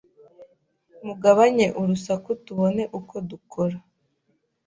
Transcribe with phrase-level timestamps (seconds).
[1.05, 3.77] Mugabanye urusaku tubone uko dukora